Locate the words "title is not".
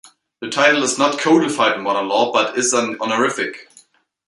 0.49-1.19